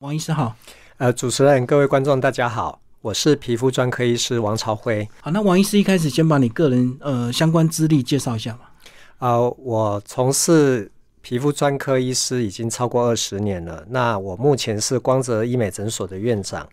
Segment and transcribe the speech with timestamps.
[0.00, 0.56] 王医师好，
[0.96, 5.06] 呃，主持人、各位观众大家好，我是皮肤专科医师王朝辉。
[5.20, 8.72] 好，那王医师一开始先把你个人呃相关资历介绍一下吧。
[9.18, 10.90] 啊，我从事
[11.20, 13.84] 皮肤专科医师已经超过二十年了。
[13.90, 16.66] 那我目前是光泽医美诊所的院长，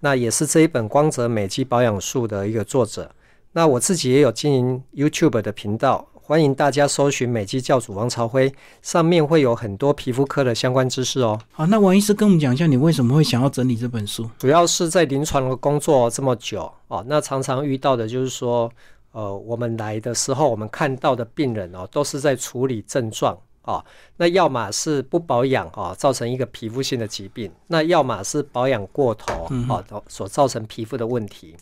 [0.00, 3.08] 那也是这一本《光泽美肌保养术》的一个作者。
[3.52, 6.08] 那我自己也有经营 YouTube 的频道。
[6.26, 8.50] 欢迎大家搜寻美肌教主王朝辉，
[8.80, 11.38] 上面会有很多皮肤科的相关知识哦。
[11.52, 14.26] 好，那王医师跟我们讲一下，你为什么会想要整理这本书？
[14.38, 18.72] 主要是在临床的工作这么久哦，那常常遇到的就是说，
[19.12, 23.84] 呃，我们来的时候，我们看到的病人哦，都是在处理症状哦，
[24.16, 31.54] 那要么是不保养哦，造成一个皮肤性的疾病；那要么是保养过头哦，所造成皮肤的问题。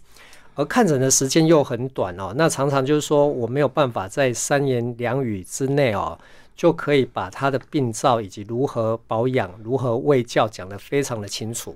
[0.55, 6.19] 而看诊的时间又很短哦，那常常就是说我没有办法在三言两语之内哦，
[6.55, 11.74] 就可以把他的病灶以及如何保养、如何喂教讲得非常的清楚。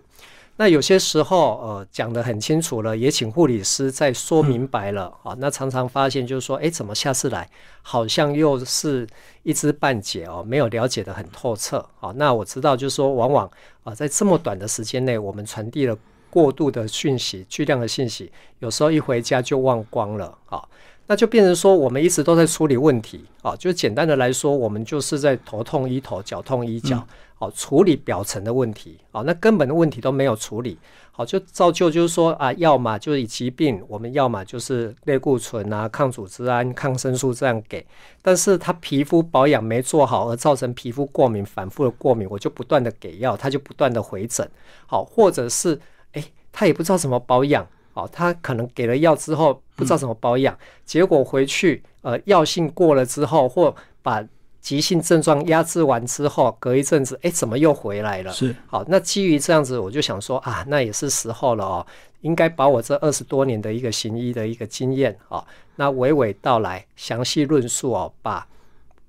[0.58, 5.34] 那有些时候呃讲得很清楚了，也请护理师再说明白了啊。
[5.38, 7.48] 那常常发现就是说，哎，怎么下次来
[7.82, 9.06] 好像又是
[9.42, 12.10] 一知半解哦，没有了解得很透彻啊。
[12.16, 13.50] 那我知道就是说，往往
[13.84, 15.96] 啊在这么短的时间内，我们传递了。
[16.36, 20.62] 过度的讯息，巨量的信息，有时候一回家就忘光了啊，
[21.06, 27.02] 那就变成说我们一直都在处理问题啊，就简单的来说，我们就是在头痛医头，脚痛医脚，
[27.36, 30.76] 好处理表层的问题啊，那根本的问题都没有处理
[31.10, 37.82] 好，就造就就是说啊，要么就是以疾病，我们要么就是类固醇啊、抗组织胺、抗生素这样给，
[38.20, 44.46] 但是他皮肤保养没做好而造成皮肤过敏，反复的过敏，我就不断的给药，他就不断的回诊，
[44.86, 45.80] 好，或者是。
[46.58, 54.26] 他也不知道怎么保养，哦，他可能给了药之后不知道怎么保养，结果回去，呃，药性过了之后，或把
[54.62, 58.32] 急性症状压制完之后，隔一阵子，哎，怎么又回来了？
[58.32, 61.86] 是，好，那基于这样子，我就想说啊，那也是时候了哦，
[62.22, 65.44] 应该把我这二十多年的一个行医的一个经验啊，
[65.76, 68.48] 那娓娓道来，详细论述哦，把。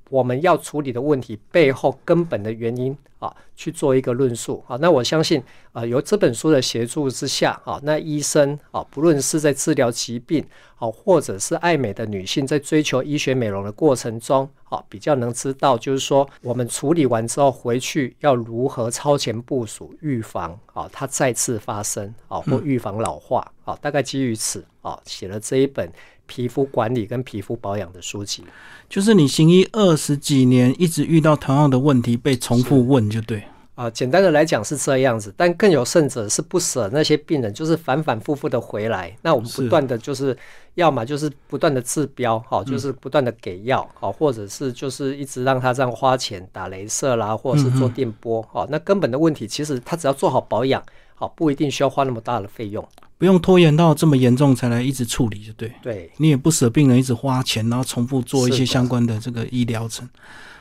[0.09, 4.77] 我们要处理的问题背后根本的原因啊，去做一个论述啊。
[4.77, 5.41] 那我相信
[5.71, 10.45] 啊，由这本书的协助之下啊，那医生啊，不论是在治疗疾病
[10.77, 23.77] 啊，或者是爱美的女性在追求医学美容的过程中啊，比较能知道，就是说我们处理完之后回去要如何超前部署，预防啊它再次发生啊，或预防老化啊。
[23.81, 25.91] 大概基于此啊，写了这一本。
[26.27, 28.43] 皮肤管理跟皮肤保养的书籍，
[28.87, 33.43] 就是你行医二十几年，一直遇到同样的问题被重复问，就对
[33.73, 33.89] 啊。
[33.89, 39.15] 简单的来讲是这样子，但更有甚者是不舍那些病人，就是反反复复的回来。
[39.23, 40.37] 那我们不断的就是，
[40.75, 50.83] 要么就是不断的治标，好，就是不断的给药，好，或者是就是一直让他这样花钱打镭射啦，或者是做电波，好，那根本的问题其实他只要做好保养，
[51.15, 52.87] 好，不一定需要花那么大的费用。
[53.17, 55.71] 不用拖延到这么严重才来一直处理，就对。
[55.81, 60.07] 对，你也不舍病人一直花钱，然后重复做一些相关的这个医疗程。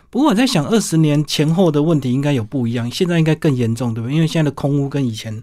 [0.09, 4.15] 不过我在想，二十年前后的问题应该有不一样，现在应该更严重，对不对？
[4.15, 5.43] 因为现在的空屋跟以前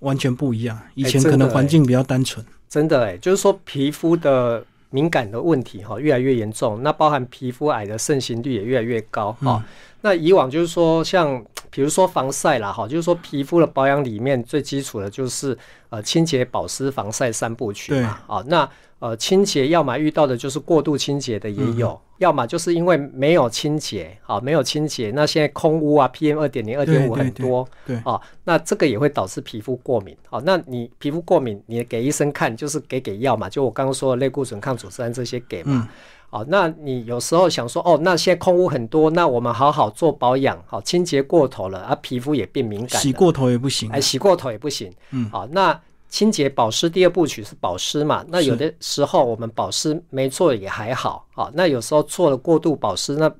[0.00, 2.44] 完全不一样，以前可能环境比较单纯。
[2.68, 9.64] 真的哎，就是说皮肤的敏感的问题哈越来越严重，那包含皮肤癌的盛行率也越来越高哈。
[10.02, 11.42] 那以往就是说像。
[11.74, 15.56] 比如说防晒啦，哈，就是说皮肤的保养里面最基础的就是
[15.88, 18.68] 呃清洁、保湿、防晒三部曲嘛，啊，那
[18.98, 35.88] 呃清洁要么遇到的就是过度清洁的也有，要么就是因为没有清洁，好没有清洁，那现在空污啊，PM 二点零、二点五很多，对，啊，那这个也会导致皮肤过敏，好，那你皮肤过敏，你给医生看就是给给药嘛，就我刚刚说的类固醇、抗组织胺这些给嘛。
[36.32, 45.78] 哦，那你有时候想说，哦，那现在空污很多，那我们好好做保养，好清洁过头了，啊，皮肤也变敏感，洗过头也不行，哎，洗过头也不行，嗯，好，那
[46.08, 48.24] 清洁保湿第二部曲是保湿嘛？
[48.28, 53.30] 那有的时候我们保湿没做也还好，好，那有时候做了过度保湿，那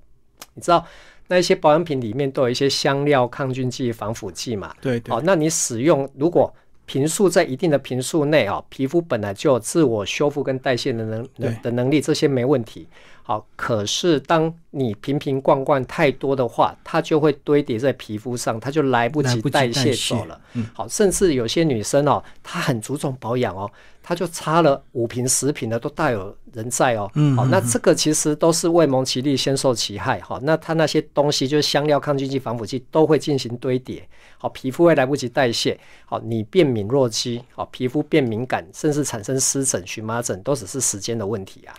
[0.52, 0.84] 你知道
[1.28, 4.70] 那一些保养品里面都有一些香料、抗菌剂、防腐剂嘛？
[4.82, 6.54] 对，好，那你使用如果。
[6.84, 11.28] 频数在一定的频数内啊，皮肤本来就有自我修复跟代谢的能
[11.62, 12.86] 的能力，这些没问题。
[13.24, 20.40] 好，可是当你瓶瓶罐罐太多的话，它就会堆叠在皮肤上，它就来不及代谢走了。
[20.54, 23.70] 嗯，好，甚至有些女生哦，她很注重保养哦，
[24.02, 27.10] 她就差了五瓶十瓶的都大有人在哦。
[27.14, 30.20] 嗯，好，那这个其实都是未蒙其利先受其害。
[30.20, 34.06] 好，那它那些东西就是香料、抗菌剂、防腐剂都会进行堆叠。
[34.38, 35.78] 好，皮肤会来不及代谢。
[36.04, 41.74] 好，你变敏弱肌，好，皮肤变敏感，甚至产生湿疹、荨麻疹，都只是时间的问题啊。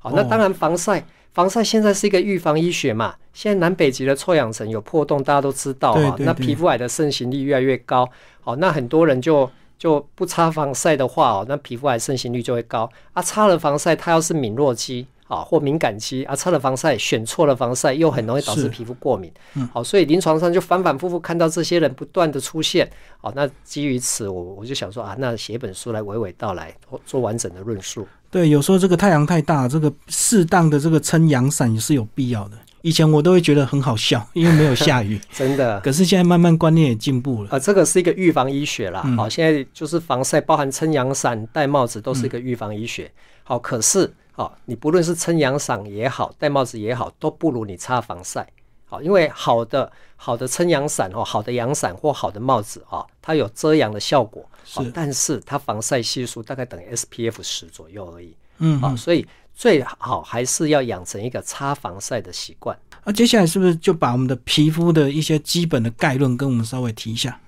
[0.00, 6.16] 好，那当然防晒，防晒现在是一个预防医学嘛，现在南北极的臭氧层有破洞，大家都知道啊。
[6.18, 8.08] 那皮肤癌的盛行率越来越高，
[8.40, 9.48] 好，那很多人就
[9.78, 13.22] 就不擦防晒的话哦，那皮肤癌盛行率就会高啊。
[13.22, 15.06] 擦了防晒，它要是敏弱肌。
[15.28, 19.30] 啊，或敏感肌啊，擦了防晒选错了防晒，又很容易导致皮肤过敏。
[19.56, 22.90] 嗯好，所以临床上就反反复复看到这些人不断的出现。
[23.20, 26.74] 好，那基于此，我我就想说啊，那写一本书来娓娓道来，
[27.04, 28.08] 做完整的论述。
[28.30, 32.56] 对，有时候这个太阳太大，这个适当的这个撑阳伞也是有必要的。
[32.82, 35.80] 以前我都会觉得很好笑，因为没有下 雨，真的。
[35.80, 37.50] 可是现在慢慢观念也进步了。
[37.50, 39.02] 啊，这个是一个预防医学啦。
[39.16, 43.10] 好，现在就是防晒，包含撑阳伞、戴帽子，都是一个预防医学。
[43.42, 44.12] 好，可是。
[44.30, 48.46] 好，你不论是撑阳伞也好，戴帽子也好，都不如你擦防晒。
[48.84, 58.36] 好，因为好的好的撑阳伞哦，好的阳伞或好的帽子啊，它有遮阳的效果，是，但是它防晒系数大概等于 SPF 十左右而已。
[58.58, 59.26] 嗯，好，所以
[59.58, 62.78] 最好还是要养成一个擦防晒的习惯。
[63.04, 67.40] 那接下来是不是就把我们的皮肤的一些基本的概论跟我们稍微提一下？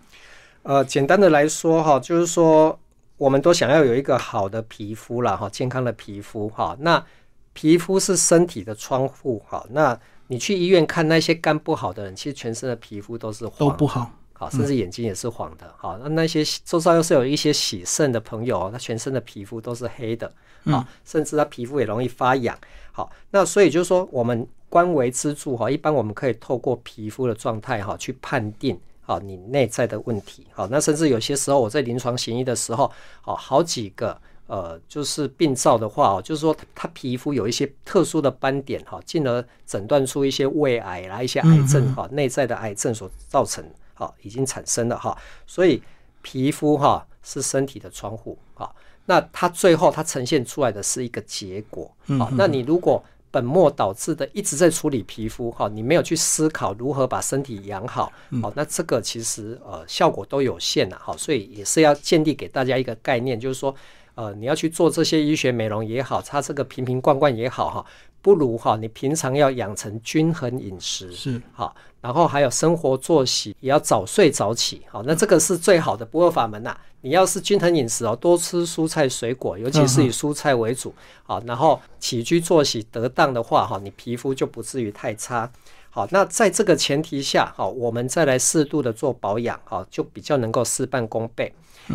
[0.65, 2.79] 呃，简单的来说哈，就是说。
[3.21, 6.75] 我们都想要有一个好的皮肤啦哈，健康的皮肤哈。
[6.81, 7.05] 那
[7.53, 9.63] 皮肤是身体的窗户哈。
[9.73, 14.11] 那你去医院看那些肝不好的人，其实全身的皮肤都是都不好，
[14.41, 15.71] 好，甚至眼睛也是黄的。
[15.77, 20.33] 好，那那些周遭又是有一些喜肾的朋友，他全身的皮肤都是黑的
[20.65, 22.57] 啊，甚至他皮肤也容易发痒。
[22.91, 28.81] 好，那所以就是说，我们观为支柱哈，一般我们可以透过皮肤的状态哈去判定。
[29.03, 32.91] 好，你内在的问题，好，那甚至有些时候我在临床行医的时候，
[33.21, 34.17] 好，好几个
[34.47, 43.65] 呃，就是病灶的话，哦，就是说他皮肤有一些特殊的斑点，哈，进而诊断出一些胃癌啦，一些癌症，哈，内在的癌症所造成，
[44.01, 45.15] 哈，已经产生了，哈，
[45.47, 45.83] 所以
[46.23, 48.71] 皮肤哈是身体的窗户，啊，
[49.05, 58.11] 那它最后它呈现出来的是一个结果，啊，那你如果本末倒置的一直在处理皮肤哈，你没有去思考如何把身体养好，
[58.43, 63.73] 好，那这个其实呃效果都有限呐，好，所以也是要建立给大家一个概念，就是说
[64.17, 67.87] 呃你要去做这些医学美容也好，擦这个瓶瓶罐罐也好哈，
[68.23, 71.75] 不如哈你平常要养成均衡饮食是好。
[72.03, 76.75] 然后还有生活作息也要早睡早起，好，那这个是最好的不二法门呐。
[77.03, 80.95] 你要是均衡饮食哦，多吃蔬菜水果，尤其是以蔬菜为主，
[81.25, 85.51] 好，然后起居作息得当的话，哈，你皮肤就不至于太差。
[85.91, 91.53] 好，那在这个前提下，哈，我们再来适度的做保养，好，就比较能够事半功倍。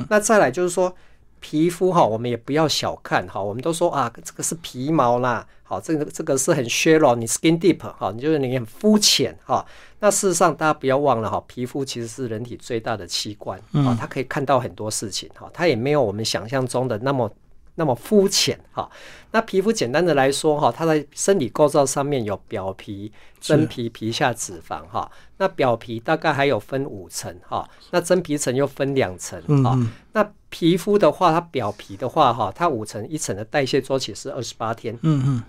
[0.07, 0.95] 那再来就是说。
[1.47, 3.39] 皮肤哈，我们也不要小看哈。
[3.39, 9.63] 我们都说啊，这个是皮毛啦，好，这个这个是很 shallow，你 skin deep 哈，你就是你很肤浅哈。
[9.99, 17.31] 那事实上，大家不要忘了哈，皮肤其实是人体最大的器官啊，它可以看到很多事情哈，它也没有我们想象中的那么。
[17.75, 18.89] 那么肤浅哈，
[19.31, 25.11] 那皮肤简单的来说哈，它在生理构造上面有表皮、真皮、皮下脂肪哈。
[25.37, 29.77] 那表皮大概还有分五层哈，那真皮层又分两层哈。
[30.13, 34.97] 那皮肤的话，它表皮的话哈，它五层一层的代谢周期是二十八天。
[35.01, 35.43] 嗯嗯。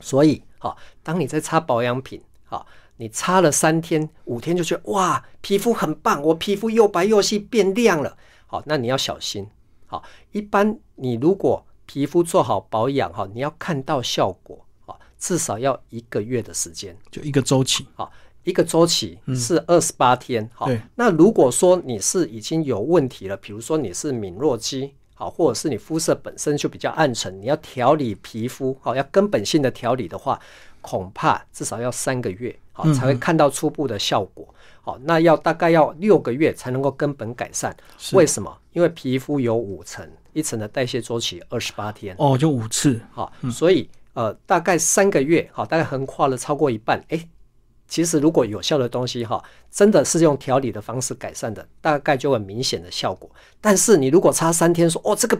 [0.00, 2.64] 所以哈，当你在擦保养品哈，
[2.98, 8.16] 你擦了三天、五天就觉得哇，皮肤很棒，我皮肤又白又细变亮了。
[8.46, 9.48] 好，那你要小心。
[9.86, 14.56] 好，一般你如果皮肤做好保养哈，你要看到效果
[14.86, 17.84] 啊，至少要一个月的时间，就一个周期。
[17.96, 18.08] 啊，
[18.44, 20.70] 一个周期是二十八天哈。
[20.94, 30.38] 那如果说你是已经有问题了，比如说你是敏弱肌好，或者是你肤色本身就比较暗沉，你要调理皮肤好，要根本性的调理的话，
[30.80, 34.54] 恐怕至少要三个月好才会看到初步的效果。
[34.82, 37.76] 好，那要大概要六个月才能够根本改善。
[38.12, 38.56] 为什么？
[38.72, 40.08] 因为皮肤有五层。
[40.32, 47.04] 一层的代谢周期二十八天哦，就五次好，所以呃大概三个月好，大概横跨了超过一半。
[47.08, 47.28] 哎，
[47.88, 53.28] 其实如果有效的东西哈，真的是用调理的方式改善的，大概就很明显的效果。
[53.60, 55.36] 但是你如果差三天说哦这个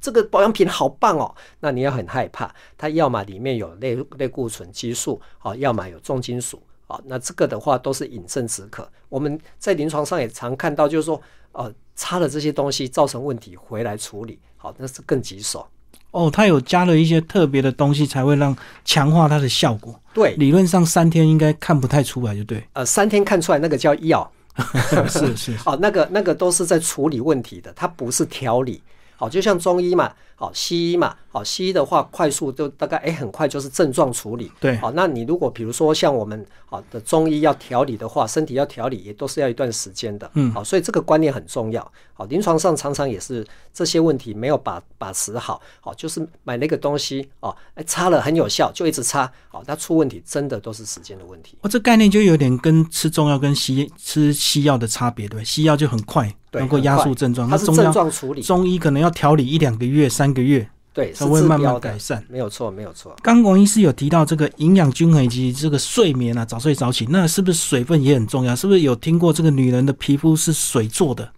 [0.00, 8.88] 这个保养品好棒哦，那你要很害怕，它要么里面有类类固醇激素好，要么有重金属好，那这个的话都是饮鸩止渴。
[9.08, 11.20] 我们在临床上也常看到，就是说
[11.52, 11.72] 呃。
[11.96, 15.64] 擦了这些东西造成问题回来处理，好，那是更棘手。
[16.10, 19.94] 哦，它有加了一些特别的东西，才会让强化它的效果。
[20.12, 22.66] 对，理论上三天应该看不太出来，就对。
[22.72, 24.28] 呃，三天看出来那个叫药，
[25.08, 25.56] 是是。
[25.64, 28.82] 哦，那个那个都是在处理问题的，它不是调理。
[29.14, 34.52] 好，就像中医嘛，好，西医嘛，好，西医的话快速就大概哎很快就是症状处理。
[34.60, 40.30] 对，好，那你如果比如说像我们好的中医要调理的话，身体要调理也都是要一段时间的。
[40.34, 41.92] 嗯，好，所以这个观念很重要。
[42.12, 45.60] 好，临床上常常也是这些问题没有把把持好。
[45.80, 49.28] 好，就是买那个东西哦，哎擦了很有效，就一直擦。
[49.48, 51.58] 好，它出问题真的都是时间的问题。
[51.62, 58.40] 哦，这概念就有点跟吃中药跟西吃西药的差别，对西药就很快能够压缩症状，它是症状处理。
[58.40, 60.68] 中医可能要调理一两个月、三个月。
[60.94, 63.14] 对，才会慢慢改善，没有错，没有错。
[63.20, 68.54] 刚王医师有提到这个营养均衡以及这个睡眠啊，早睡早起，那是不是水分也很重要？
[68.54, 71.28] 是不是有听过这个女人的皮肤是水做的？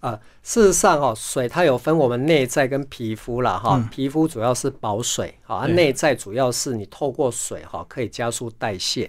[0.00, 3.80] 啊，事实上哦，水它有分我们内在跟皮肤啦哈。
[3.92, 9.08] 皮肤主要是保水，啊，内在主要是你透过水哈可以加速代谢。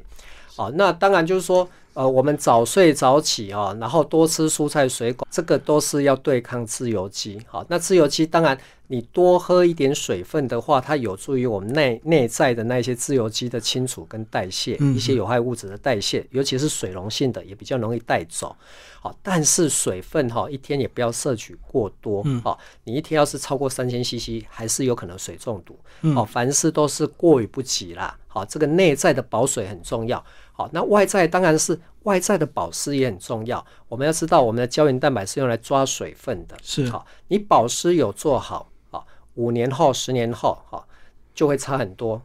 [0.57, 7.41] 哦，那当然就是说，呃，我们早睡早起啊，然后多吃蔬菜水果，这个都是要对抗自由基。
[7.47, 8.55] 好，那自由基当然
[8.91, 18.53] 你多喝一点水分的话，它有助于我们内内在的那些自由基的清除跟代谢，一些有害物质的代谢，尤其是水溶性的也比较容易带走。
[18.99, 22.21] 好，但是水分哈，一天也不要摄取过多。
[22.43, 25.79] 好，你一天要是超过三千 CC，还是有可能水中毒。
[26.13, 28.19] 好，凡事都是过于不及啦。
[28.27, 30.21] 好，这个内在的保水很重要。
[30.51, 33.65] 好，那外在当然是外在的保湿也很重要。
[33.87, 36.57] 我们要知道，我们的胶原蛋白是用来抓水分的。
[36.61, 38.71] 是，好，你保湿有做好，好，
[39.35, 40.87] 五年后、十年后，好，
[41.33, 42.21] 就会差很多，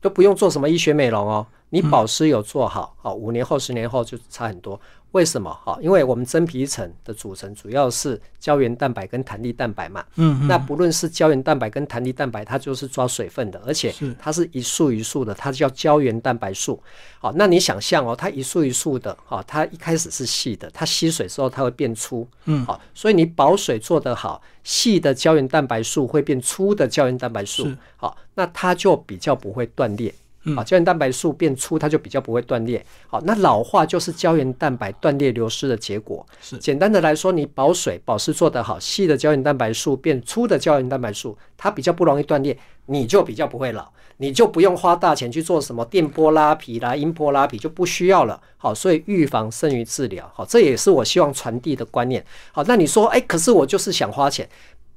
[0.00, 1.46] 都不用做什么医学美容哦。
[1.70, 4.80] 你保湿有做好，好，五年后、十年后就差很多。
[5.16, 5.50] 为什么？
[5.64, 10.04] 哈，因为我们真皮层的组成主要是胶原蛋白跟弹力蛋白嘛。
[10.16, 10.46] 嗯。
[10.46, 16.78] 那不论是胶原蛋白跟弹力蛋白，它就是抓水分的，而且它是一束一束的，它叫胶原蛋白素。
[17.18, 22.28] 好，那你想象哦，它一束一束的，哈，它一开始是细的，它吸水之后它会变粗。
[22.44, 22.62] 嗯。
[22.66, 27.66] 好，所以你保水做得好，细的胶原蛋白素会变粗的胶原蛋白素。
[27.96, 30.14] 好，那它就比较不会断裂。
[30.54, 32.84] 好，胶原蛋白素变粗，它就比较不会断裂。
[33.08, 36.24] 好，那老化就是胶原蛋白断裂流失的结果。
[36.40, 43.88] 是简单的来说，你保水保湿做得好，细的胶原蛋白素变粗的胶原蛋白素，它比较不容易断裂，你就比较不会老，
[44.18, 48.40] 你就不用花大钱去做什么电波拉皮啦、音波拉皮，就不需要了。
[48.56, 50.30] 好，所以预防胜于治疗。
[50.32, 52.24] 好，这也是我希望传递的观念。
[52.52, 54.48] 好，那你说，哎，可是我就是想花钱，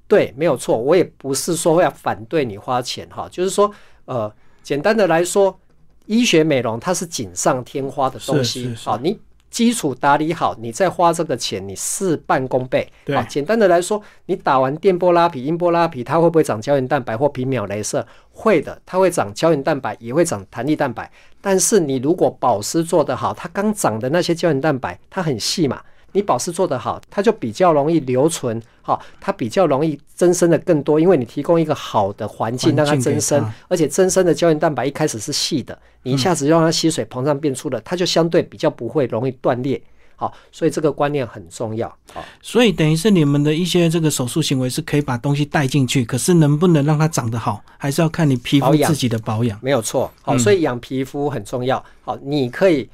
[0.08, 3.72] 对，没有错，我也不是说要反对你花钱哈，就是说，
[4.06, 4.32] 呃。
[4.69, 5.59] 简单的来说，
[6.05, 8.99] 医学美容它是锦上添花的东西啊！
[9.01, 12.88] 你基础打理好，你再花这个钱，你事半功倍。
[13.07, 18.05] 啊，简单的来说，你打完电波拉皮、音波拉皮，它会不会长胶原蛋白或皮秒镭射？
[18.31, 21.11] 会的，它会长胶原蛋白，也会长弹力蛋白。
[21.41, 25.81] 但是你如果保湿做得好，它刚长的那些胶原蛋白，它很细嘛。
[26.11, 39.81] 你保湿做得好，它就比较容易留存，好，它比较容易增生的更多，因为你提供一个好的环境让它增生，而且增生的胶原蛋白一开始是细的，你一下子让它吸水膨胀变粗了，它就相对比较不会容易断裂，
[40.15, 52.89] 好，所以这个观念很重要，好，所以等于是你们的一些这个手术行为是可以把东西带进去，可是能不能让它长得好，还是要看你皮肤自己的保养，没有错，好，所以养皮肤很重要，好，你可以。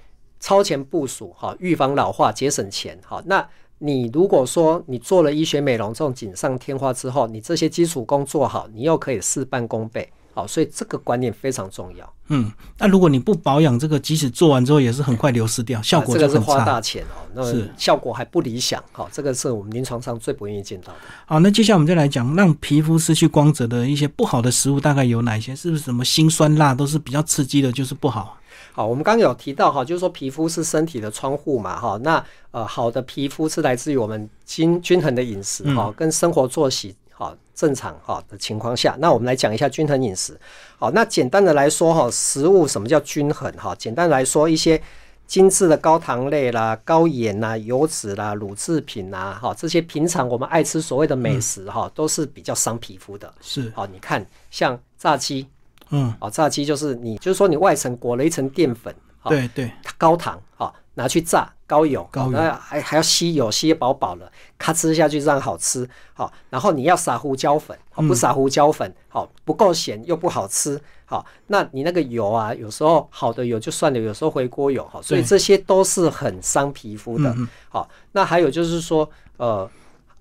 [0.46, 3.20] 超前部署，哈，预防老化，节省钱，哈。
[3.26, 3.44] 那
[3.80, 10.46] 你如果说你做了医学美容这种锦上添花之后，你这些基础功做好，你又可以事半功倍，好。
[10.46, 12.14] 所以这个观念非常重要。
[12.28, 17.44] 嗯，那如果你不保养，这个即使做完之后也是很快流失掉，效果这个是花大钱哦，那
[17.76, 21.00] 效果还不理想，好，这个是我们临床上最不愿意见到的。
[21.26, 25.56] 好，那接下来我们再来讲让皮肤失去光泽的一些不好的食物，大概有哪些？
[25.56, 28.38] 是不是什么辛酸辣都是比较刺激的，就是不好？
[28.76, 40.38] 好，我们刚刚有提到哈，就是说皮肤是身体的窗户嘛，哈，那呃好的皮肤是来自于我们均均衡的饮食哈，跟生活作息哈正常哈的情况下，那我们来讲一下均衡饮食。
[40.78, 43.74] 好，那简单的来说哈，食物什么叫均衡哈？
[43.76, 44.82] 简单来说，一些
[45.26, 53.34] 精致的高糖类啦、高盐呐、油脂啦、乳制品呐，哈，这些平常我们爱吃所谓的美食哈，都是比较伤皮肤的。
[53.40, 55.48] 是，好，你看像炸鸡。
[55.90, 58.94] 嗯，哦，炸鸡就是你，就是说你外层裹了一层淀粉，
[59.26, 67.78] 对对，高糖，好拿去炸，高油，高油，还还要吸油，吸饱饱了，咔吃下去这样好吃，好，然后你要撒胡椒粉，
[68.08, 77.36] 不撒胡椒粉，好不够咸又不好吃，好，那你那个油啊，有时候好的油就算了，有时候回锅油，好，所以这些都是很伤皮肤的，
[77.70, 79.70] 好，那还有就是说，呃，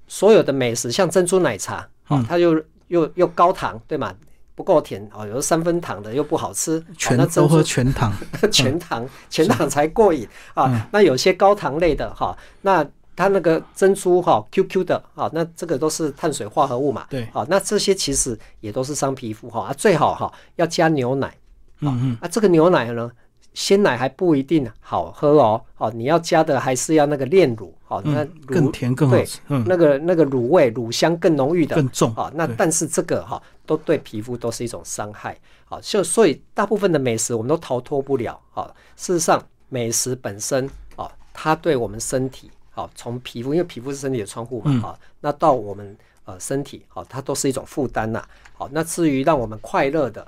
[0.09, 4.13] 所有的美食像珍珠奶茶，好，它又又又高糖，对吗？
[4.55, 8.13] 不够甜哦，有时候三分糖的又不好吃，全都喝全糖，
[8.53, 10.89] 全糖全糖才过瘾啊。
[10.93, 21.33] 那有些高糖类的哈，那它那个珍珠哈 QQ 的啊，那这个都是碳水化合物嘛，对，好，那这些其实也都是伤皮肤哈，啊，最好哈要加牛奶，
[21.81, 23.11] 嗯嗯，啊，这个牛奶呢，
[23.55, 42.51] 鲜奶还不一定好喝哦，哦，你要加的还是要那个炼乳，哦，那更甜更好吃，嗯，那个那个乳味乳香更浓郁的，更重啊，那但是这个哈都对皮肤都是一种伤害，好，就所以大部分的美食我们都逃脱不了，哦，事实上美食本身啊，它对我们身体。
[42.77, 48.21] 好，从皮肤，因为皮肤是身体的窗户嘛，好，那到我们呃身体，好，它都是一种负担呐。
[48.53, 50.27] 好，那至于让我们快乐的，啊，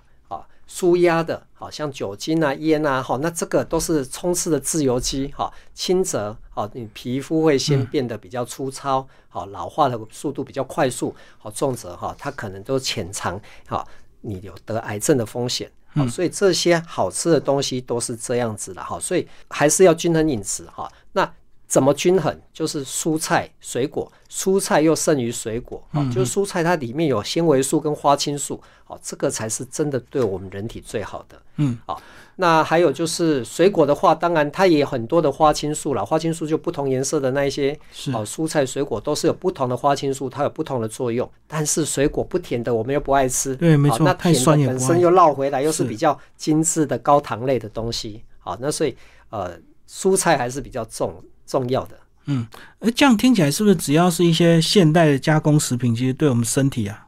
[0.67, 13.87] 舒压的，好像酒精啊、烟啊，好，那这个都是充斥的自由基，哈，轻则，好，你皮肤会先变得比较粗糙，好，老化的速度比较快速，好，重则哈，它可能都潜藏，好，
[14.21, 21.33] 你有得癌症的风险，好，所以这些好吃的东西都是这样子的，哈，所以还是要均衡饮食，哈，那。
[21.67, 22.35] 怎么均衡？
[22.53, 26.09] 就是蔬菜、水果，蔬菜又胜于水果啊！
[26.15, 31.43] 就是蔬菜它里面有纤维素跟花青素，哦，这个才是真的对我们人体最好的。
[31.57, 32.01] 嗯，好，
[32.37, 36.07] 那还有就是水果的话，当然它也有很多的花青素了。
[36.07, 37.77] 花青素就不同颜色的那一些，
[38.15, 41.29] 哦，蔬菜水果都是有不同的花青素，它有不同的作用。
[41.49, 43.57] 但是水果不甜的，我们又不爱吃。
[43.57, 43.99] 对，没错。
[44.01, 48.23] 那甜的本身又绕回来，又是比较精致的高糖类的东西。
[48.39, 48.97] 好，那所以
[49.31, 49.59] 呃，
[49.89, 51.13] 蔬菜还是比较重。
[51.47, 52.47] 重要的，嗯，
[52.81, 57.07] 而这样听起来是不是只要是一些现代的加工食品，其实对我们身体啊，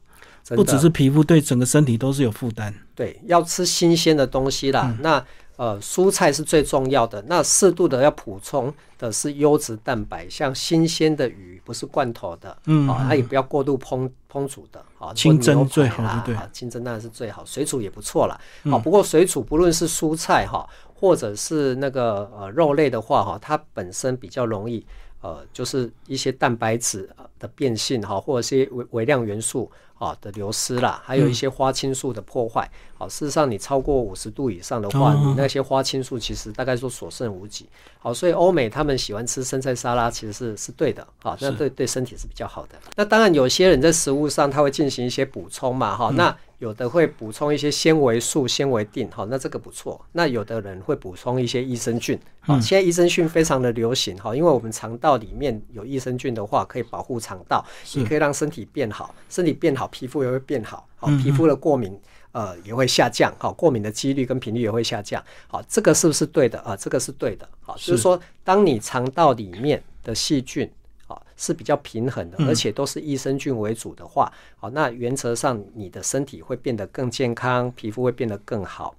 [0.50, 2.72] 不只是皮肤，对整个身体都是有负担。
[2.94, 4.96] 对，要吃新鲜的东西啦。
[5.00, 5.24] 那
[5.56, 7.20] 呃，蔬菜是最重要的。
[7.26, 18.40] 那适度的要补充的是优质蛋白，像新鲜的鱼，不是罐头的，嗯，啊，它也不要过度烹烹煮的，啊，清蒸最好，对，清蒸当然是最好，水煮也不错啦。
[18.70, 20.64] 好，不过水煮不论是蔬菜哈。
[20.98, 24.84] 或者是那个呃肉类的话哈，它本身比较容易
[25.20, 32.68] 呃，就是一些蛋白质的变性哈，或者是微微量元素啊的流失啦，还有一些花青素的破坏。
[32.96, 37.68] 好，事实上你超过五十度以上的话，你那些花青素其实大概说所剩无几。
[38.00, 42.76] 好，所以欧美他们喜欢吃生菜沙拉，其实是是对的啊，那对对身体是比较好的。
[42.96, 46.36] 那当然有些人在食物上他会进行一些补充嘛哈，那。
[46.58, 50.04] 有的会补充一些纤维素、纤维锭，好，那这个不错。
[50.12, 61.96] 那有的人会补充一些益生菌，好，现在益生菌非常的流行，哈，因为我们肠道里面有益生菌的话，可以保护肠道，也可以让身体变好，身体变好，皮肤也会变好，好，皮肤的过敏
[62.32, 66.76] 呃也会下降，好，过敏的几率跟频率也会下降，好，这个是不是对的啊？
[66.76, 70.68] 这个是对的，好，就是说，当你肠道里面的细菌。
[71.08, 78.94] 啊，是比较平衡的，而且都是益生菌为主的话，好，那原则上你的身体会变得更健康，皮肤会变得更好。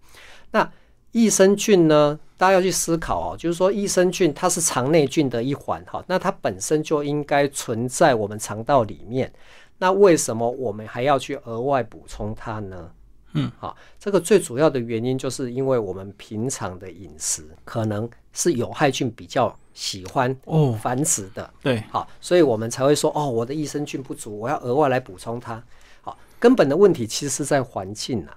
[0.52, 0.70] 那
[1.12, 2.20] 益生菌呢？
[2.38, 9.32] 大家要去思考哦，就是说益生菌它是肠内菌的一环，哈，那它本身就应该存在我们肠道里面，
[9.78, 12.92] 那为什么我们还要去额外补充它呢？
[13.34, 25.64] 嗯，好，这个最主要的原因就是因为我们平常的饮食可能是有害菌比较喜欢哦繁殖的，对，好，所以我们才会说哦，我的益生菌不足，我要额外来补充它。
[26.02, 28.32] 好，根本的问题其实是在环境呐。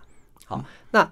[0.45, 1.11] 好，那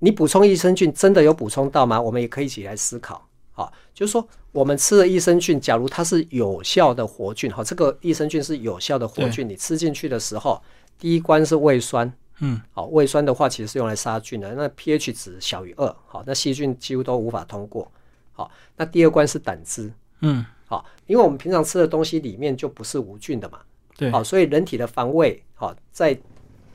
[0.00, 2.00] 你补充益生菌真的有补充到吗？
[2.00, 3.24] 我们也可以一起来思考。
[3.52, 10.60] 好，就是说我们吃的益生菌，假如它是有效的活菌，好，这个益生菌是有效的活菌，你吃进去的时候，
[10.98, 12.12] 第一关是胃酸。
[12.40, 17.90] 嗯，好，胃酸的话其实是用来杀菌的，那 pH 值小于二，好，那细菌几乎都无法通过。
[18.32, 23.60] 好，那第二关是胆汁，嗯，好，因为我们平常吃的东西里面就不是无菌的嘛，
[23.96, 26.18] 对，好，所以人体的防卫，好，在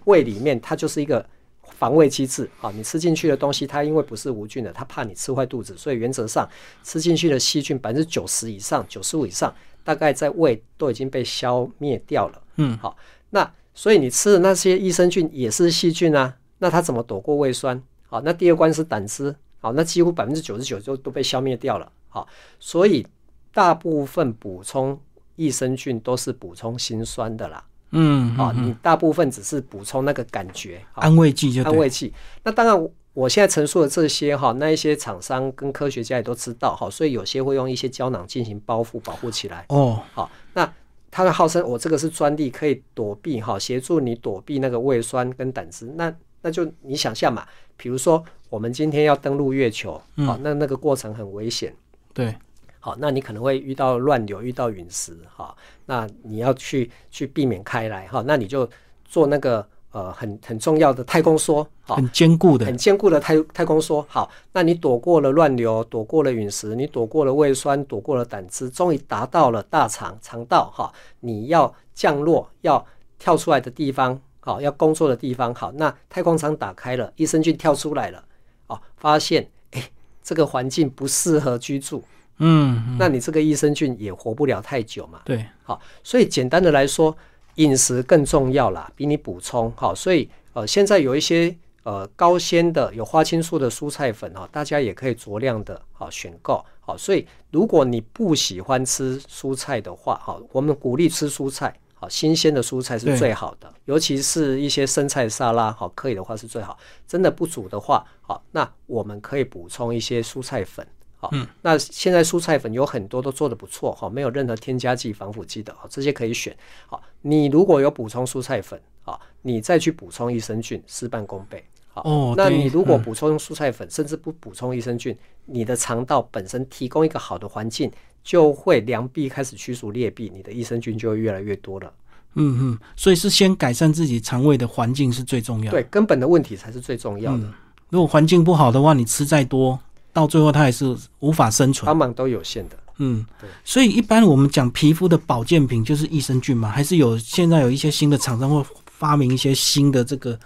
[0.03, 1.27] 胃里面它就是一个
[1.63, 6.47] 防卫机制，好，你吃进去的东西它因为不是无菌的，它怕你吃坏肚子，所以原则上
[6.83, 9.51] 吃进去的细菌百分之九十以上、九十五以上，
[9.83, 12.95] 大概在胃都已经被消灭掉了，嗯，好，
[13.31, 13.51] 那。
[13.75, 17.79] 所以你吃的那些益生菌也是细菌啊，那它怎么躲过胃酸？
[18.07, 21.91] 好，那第二关是胆汁，好，那几乎百分之九十九就都被消灭掉了。
[22.07, 22.25] 好，
[22.57, 23.05] 所以
[23.53, 24.97] 大部分补充
[25.35, 27.61] 益生菌都是补充心酸的啦。
[27.91, 32.13] 嗯，好，你大部分只是补充那个感觉，安慰剂就安慰剂。
[32.43, 39.65] 那当然，我现在陈述的这些哈，那一些厂商跟科学家也都知道，哈，所以有些会用一些胶囊进行包覆保护起来。
[39.67, 40.71] 哦，好，那。
[41.15, 45.85] 它的号称我这个是专利，可以躲避哈，协助你躲避那个胃酸跟胆汁。
[45.95, 47.47] 那那就你想象嘛，
[47.77, 49.93] 比如说我们今天要登陆月球，
[50.25, 51.73] 好，那那个过程很危险。
[52.13, 52.35] 对，
[52.81, 58.69] 好，那你可能会遇到乱流，遇到陨石，哈，那你要去去避免开来，哈，那你就
[59.05, 59.65] 做那个
[59.95, 64.03] 呃很很重要的太空梭，好，很坚固的很，坚固的太太空梭。
[64.09, 70.69] 好，那你躲过了乱流，躲过了陨石，你躲过了胃酸，躲过了胆汁，终于达到了大肠肠道。
[70.75, 72.85] 哈，你要降落要
[73.17, 75.55] 跳出来的地方，好，要工作的地方。
[75.55, 78.21] 好，那太空舱打开了，益生菌跳出来了，
[78.67, 79.89] 哦，发现哎，
[80.21, 82.03] 这个环境不适合居住。
[82.39, 85.21] 嗯，嗯那你这个益生菌也活不了太久嘛。
[85.23, 87.15] 对，好，所以简单的来说，
[87.55, 89.93] 饮食更重要啦，比你补充好。
[89.93, 96.97] 所以呃，现在有一些呃高纤的有花青素的蔬菜粉哈，大家也可以酌量的好选购好。
[96.97, 101.73] 所以如果你不喜欢吃蔬菜的话，好，我们鼓励吃蔬菜。
[101.97, 106.77] 好，新鲜的蔬菜是最好的，尤其是一些生菜沙拉，好，可以的话是最好。
[107.07, 110.85] 真的不煮的话，好，那我们可以补充一些蔬菜粉。
[111.31, 116.55] 好，那现在蔬菜粉有很多都做的不错，哈，没有任何添加剂、防腐剂的，好，这些可以选。
[116.87, 121.63] 好，你如果有补充蔬菜粉，啊，你再去补充益生菌，事半功倍。
[121.93, 127.91] 好，哦那你如果嗯补充蔬菜粉，甚至不补充益生菌，你的肠道本身提供一个好的环境，
[128.23, 131.93] 就会良币开始驱逐劣币，你的益生菌就会越来越多了。
[132.37, 135.71] 嗯嗯，所以是先改善自己肠胃的环境是最重要的。
[135.71, 137.53] 对，根本的问题才是最重要的，
[137.87, 139.79] 如果环境不好的话，你吃再多，
[140.15, 141.85] 到最后它也是无法生存。
[141.85, 142.77] 帮忙都有限的。
[142.97, 150.39] 嗯对，所以一般我们讲皮肤的保健品就是益生菌嘛，还是有现在有一些新的厂商会发明一些新的这个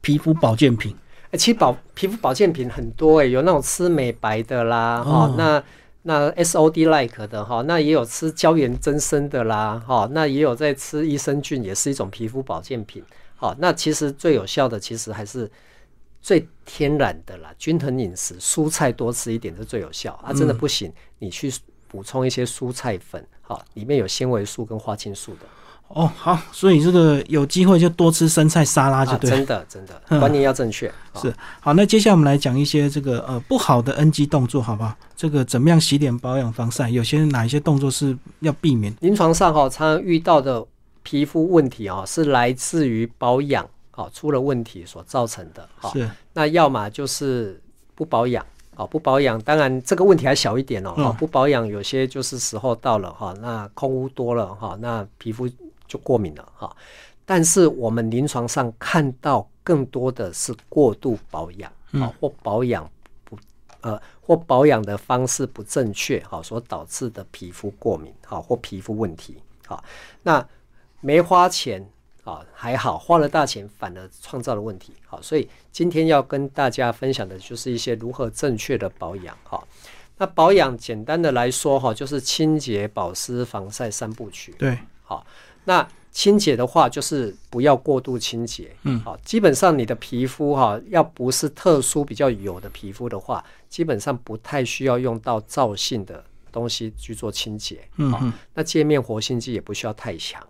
[0.00, 0.94] 皮肤保健品。
[1.32, 5.62] 欸其实保皮肤保健品很多诶、有那种吃美白的啦，哈、哦那
[6.02, 13.02] 那 SOD like 的哈，那也有吃胶原增生的啦，哈，那也有在吃益生菌，也是一种皮肤保健品。
[13.34, 15.50] 好，那其实最有效的其实还是
[16.26, 20.32] 最天然的啦，均衡饮食，蔬菜多吃一点是最有效啊。
[20.32, 21.54] 真的不行，你去
[21.86, 25.46] 补充一些蔬菜粉，好，里面有纤维素跟花青素的。
[25.86, 29.36] 哦，好，所以这个有机会就多吃生菜沙拉就啊，对了。
[29.36, 30.92] 真的真的，观念要正确。
[31.14, 34.92] 好是好，那接下来我们来讲一些这个呃不好的 NG 动作，好不好？
[35.14, 38.92] 这个怎么样洗脸、保养、防晒，有些哪一些动作是要避免？
[39.00, 40.66] 临床上哈、常常遇到的
[41.04, 43.64] 皮肤问题啊、是来自于保养
[43.96, 46.08] 啊、出了问题所造成的哈、是。
[46.32, 47.60] 那要么就是
[47.94, 55.48] 不保养啊、不保养，当然这个问题还小一点哦，不保养有些就是时候到了哈、那空污多了哈、那皮肤
[55.88, 56.76] 就过敏了哈、
[57.24, 62.86] 但是我们临床上看到更多的是过度保养啊、或保养
[63.24, 63.38] 不
[63.80, 69.82] 呃或保养的方式不正确好、所导致的皮肤过敏好、或皮肤问题好、
[70.22, 70.46] 那
[71.00, 71.82] 没花钱
[72.26, 79.62] 啊还好，花了大钱反而创造了问题好、所以今天要跟大家分享的就是一些如何正确的保养哈、
[80.18, 84.54] 那保养简单的来说哈、就是清洁、保湿、防晒三部曲。
[84.58, 85.24] 对，好，
[85.64, 88.74] 那清洁的话，就是不要过度清洁。
[88.82, 97.86] 嗯，好，基本上你的皮肤哈，要不是特殊比较油的皮肤的话，基本上不太需要用到皂性的东西去做清洁。
[97.96, 98.20] 嗯好，
[98.54, 100.42] 那界面活性剂也不需要太强。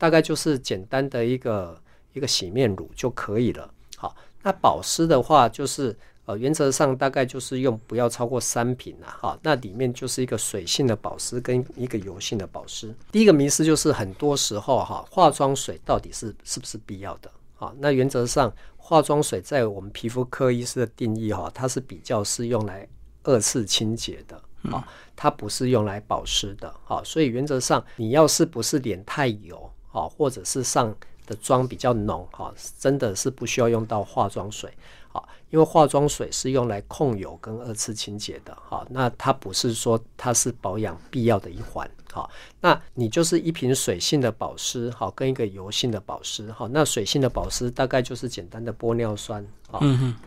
[0.00, 1.78] 好，大概就是简单的一个
[2.14, 3.70] 一个洗面乳就可以了。
[3.96, 12.94] 好，那保湿的话，就是呃，原则上大概就是用不要超过三瓶啊，哈，那里面就是一个水性的保湿跟一个油性的保湿。
[13.12, 17.30] 第一个迷思就是很多时候哈，化妆水到底是是不是必要的？
[17.56, 22.88] 好，那原则上化妆水在我们皮肤科医师的定义哈，它是比较是用来
[23.24, 30.94] 二次清洁的啊，它不是用来保湿的啊，所以原则上你要是不是脸太油啊，或者是上
[31.26, 34.72] 的妆比较浓哈，真的是不需要用到化妆水
[35.12, 49.80] 啊，因为化妆水是用来控油跟二次清洁的哈，那它不是说它是保养必要的一环好，那你就是一瓶水性的保湿好，跟一个油性的保湿哈，那水性的保湿大概就是简单的玻尿酸啊，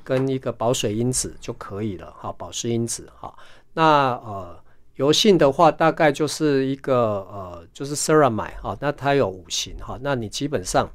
[0.03, 3.33] 跟一个保水因子就可以了哈，保湿因子哈，
[3.73, 4.62] 那呃。
[4.95, 6.95] 油性的话，大概就是一个
[7.31, 10.89] 呃，就是 ceramide 哈，那它有五型哈，那你基本上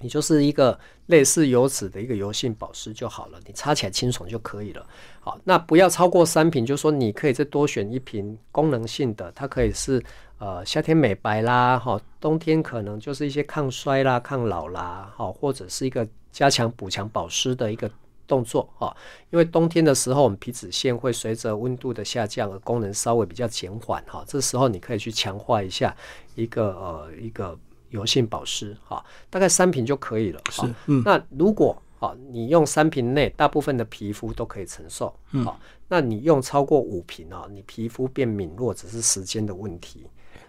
[0.00, 4.84] 你就是一个类似油脂的一个油性保湿就好了，你擦起来清爽就可以了。
[5.20, 10.02] 好，那不要超过三瓶，就说你可以再多选一瓶功能性的，它可以是
[10.38, 17.88] 呃夏天美白啦，哈，冬天可能就是一些抗衰啦、抗老啦，好，或者是一个加强补强保湿的一个
[18.26, 18.94] 动作哈。
[19.30, 25.96] 因为冬天的时候，我们皮脂腺会随着温度的下降而功能稍微比较减缓哈，这时候你可以去强化一下
[26.34, 27.58] 一个呃一个
[27.90, 30.40] 油性保湿哈，大概三瓶就可以了。
[30.50, 35.14] 哈是，嗯，那如果啊，你用三瓶内，大部分的皮肤都可以承受。
[35.44, 40.04] 好、那你用超过五瓶啊，你皮肤变敏弱只是时间的问题。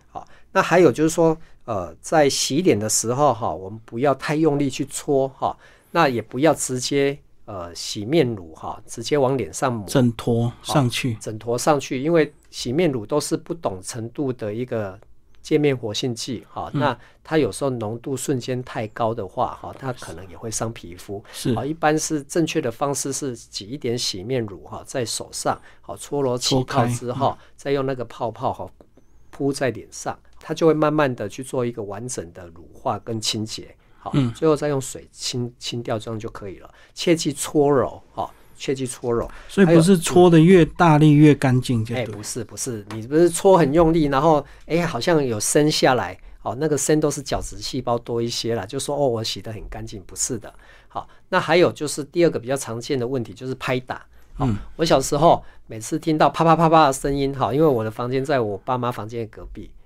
[0.10, 5.56] 好，那还有就是说，呃，在洗脸的时候哈，我们不要太用力去搓哈，
[5.92, 15.00] 那也不要直接呃洗面乳哈，直接往脸上抹，整坨上去，整坨上去，因为洗面乳都是不懂程度的一个。
[15.44, 21.22] 界面活性剂，哈，那它有时候浓度瞬间太高的话，哈，它可能也会伤皮肤。
[21.34, 28.72] 是啊，一般是正确的方式是挤一点洗面乳，哈，在手上，好搓揉起泡之后，再用那个泡泡，哈，
[29.32, 36.70] 铺在脸上，它就会慢慢的去做一个完整的乳化跟清洁，好，最后再用水清清掉，这样就可以了。
[36.94, 38.30] 切记搓揉，哈。
[38.56, 50.54] 切记搓揉，所以不是搓的越大力越干净，就哎，不是不是，你不是搓很用力，然后哎，好像有伸下来，哦，那个伸都是角质细胞多一些了，就说哦，我洗得很干净，不是的。
[50.88, 54.06] 好，那还有就是第二个比较常见的问题就是拍打。
[54.38, 59.83] 嗯，我小时候每次听到啪啪啪啪的声音，哈，因为我的房间在我爸妈房间隔壁，啊，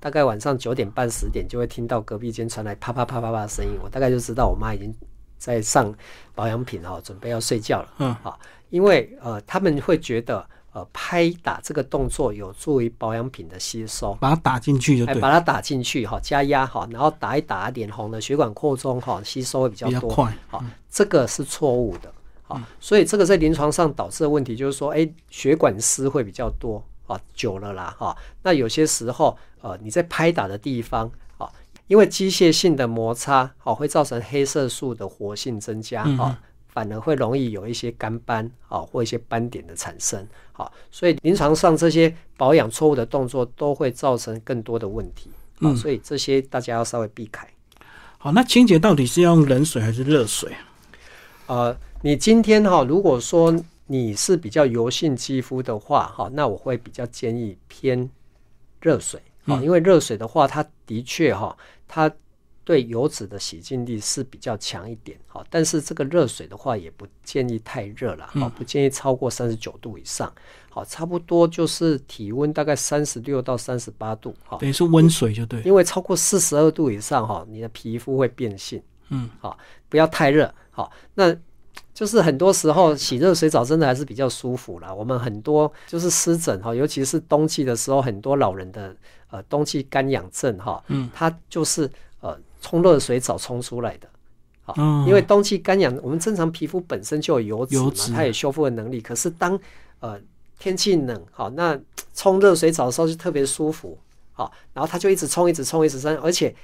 [0.00, 4.94] 大概晚上九点半十点就会听到隔壁间传来啪啪啪啪啪的声音，我大概就知道我妈已经。
[5.38, 5.94] 在上
[6.34, 7.88] 保养品哈，准备要睡觉了。
[7.98, 20.34] 嗯，好，因为呃，他们会觉得呃，拍打这个动作有助于保养品的吸收，把它打进去就对，把它打进去哈，加压哈，然后打一打，脸红的血管扩充哈，吸收会比较多，快。
[20.48, 22.10] 好，这个是错误的。
[22.44, 28.16] 好，所以这个在临床上导致的问题就是说，哎，血管丝会比较多啊，久了啦哈。
[28.42, 31.50] 那有些时候呃，你在拍打的地方啊。
[31.88, 47.46] 因为机械性的摩擦，啊会造成黑色素的活性增加，哈，反而会容易有一些干斑，啊或一些斑点的产生，好，所以临床上这些保养错误的动作都会造成更多的问题，啊，所以这些大家要稍微避开。
[48.18, 50.52] 好，那清洁到底是要用冷水还是热水？
[51.46, 53.54] 呃，你今天哈，如果说
[53.86, 58.10] 你是比较油性肌肤的话，哈，那我会比较建议偏
[58.80, 59.20] 热水。
[59.44, 62.10] 啊，因为热水的话，它的确哈，它
[62.64, 65.16] 对油脂的洗净力是比较强一点。
[65.28, 68.26] 哈，但是这个热水的话，也不建议太热了。
[68.26, 70.32] 哈，不建议超过三十九度以上。
[70.68, 74.34] 好，差不多就是体温大概三十六到三十八度。
[74.44, 75.62] 哈，等于是温水就对。
[75.62, 78.82] 因为超过四十二度以上哈，你的皮肤会变性。
[79.10, 79.56] 嗯，好，
[79.88, 80.52] 不要太热。
[80.72, 81.32] 好，那。
[81.94, 84.92] 就是很多时候洗热水澡真的还是比较舒服啦。
[84.92, 88.94] 我们很多就是湿疹哈，尤其是冬季的时候，很多老人的
[89.30, 94.06] 呃冬季干痒症哈，嗯，它就是呃冲热水澡冲出来的，
[94.62, 94.74] 好，
[95.06, 99.00] 因为冬季干痒，我们正常皮肤本身就有油脂嘛，它有修复的能力。
[99.00, 99.58] 可是当
[100.00, 100.20] 呃
[100.58, 101.78] 天气冷，好，那
[102.14, 103.96] 冲热水澡的时候就特别舒服，
[104.32, 106.54] 好，然后它就一直冲，一直冲，一直冲，而且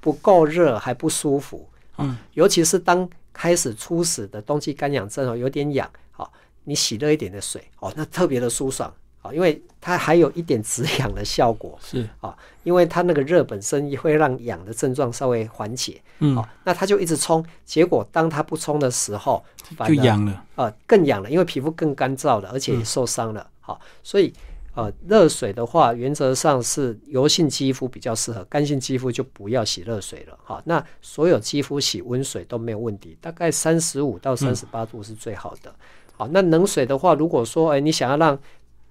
[0.00, 1.68] 不够热还不舒服，
[1.98, 3.06] 嗯，尤其是当。
[3.32, 6.32] 开始初始的冬季干痒症哦，有点痒，好，
[6.64, 12.08] 你洗热一点的水哦，那特别的舒爽，好，因为它还有一点止痒的效果，是。
[12.20, 19.44] 啊，因为它那个热本身也会让痒的症状稍微缓解，嗯，好，那它就一直冲，结果当它不冲的时候，
[19.86, 24.32] 就痒了，呃，更痒了，因为皮肤更干燥了，而且也受伤了，好，所以。
[24.72, 30.38] 呃，热水的话，原则上是油性肌肤比较适合，干性肌肤就不要洗热水了。
[30.44, 35.74] 哈，那所有肌肤洗温水都没有问题，大概三十五到三十八度是最好的。
[36.16, 38.38] 好，那冷水的话，如果说哎你想要让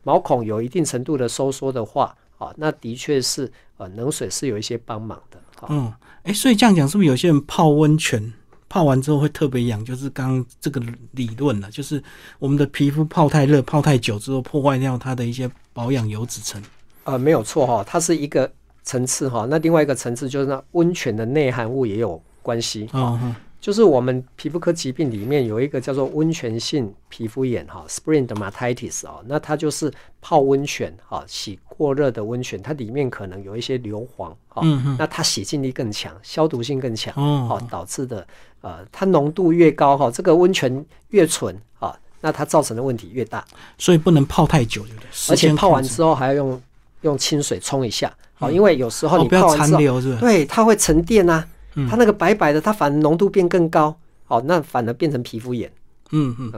[0.03, 5.41] 毛孔有一定程度的收缩的话，啊，那的确是呃冷水是有一些帮忙的。
[5.69, 8.33] 嗯，哎，所以这样讲是不是有些人泡温泉？
[8.71, 10.79] 泡完之后会特别痒，就是刚这个
[11.13, 12.01] 理论了，就是
[12.37, 16.61] 我们的皮肤泡太热、泡太久之后，破坏掉它的一些保养油脂层。
[17.05, 18.51] 呃，没有错哈，它是一个
[18.83, 19.47] 层次哈。
[19.49, 22.89] 那另外一个层次就是那温泉的内含物也有关系。
[22.91, 23.17] 哦
[23.61, 34.61] 就是我们皮肤科疾病里面有一个叫做温泉性皮肤炎哈，spring dermatitis 哦，那它就是泡温泉哈，洗过热的温泉，它里面可能有一些硫磺哈，
[34.97, 38.25] 那它洗净力更强，消毒性更强，哦，导致的
[38.61, 43.43] 呃，它浓度越高哈，这个温泉越纯啊，那它造成的问题越大，
[43.77, 45.33] 所以不能泡太久，对不对？
[45.33, 46.61] 而且泡完之后还要用
[47.01, 51.47] 用清水冲一下，哦，因为有时候你泡完之后，对，它会沉淀啊。
[51.89, 53.95] 它那个白白的，它反而浓度变更高，
[54.27, 55.71] 哦，那反而变成皮肤炎。
[56.11, 56.51] 嗯嗯